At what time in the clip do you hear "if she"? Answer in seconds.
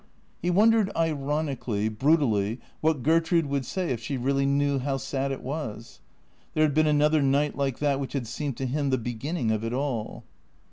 3.91-4.17